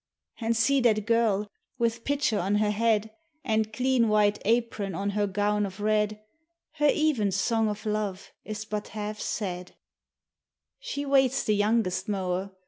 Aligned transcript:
And 0.39 0.57
see 0.57 0.81
that 0.81 1.05
girl, 1.05 1.47
with 1.77 2.05
pitcher 2.05 2.39
on 2.39 2.55
her 2.55 2.71
head, 2.71 3.11
And 3.43 3.71
clean 3.71 4.07
white 4.09 4.41
apron 4.45 4.95
on 4.95 5.11
her 5.11 5.27
gown 5.27 5.63
of 5.63 5.79
red,— 5.79 6.19
Her 6.79 6.89
even 6.91 7.31
song 7.31 7.69
of 7.69 7.85
love 7.85 8.31
is 8.43 8.65
but 8.65 8.87
half 8.97 9.19
said: 9.21 9.75
She 10.79 11.05
waits 11.05 11.43
the 11.43 11.53
youngest 11.55 12.09
mower. 12.09 12.49